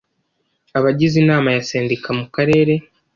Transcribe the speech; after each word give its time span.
abagize 0.77 1.15
inama 1.23 1.47
ya 1.55 1.61
sendika 1.69 2.09
mu 2.17 2.25
karere 2.35 2.73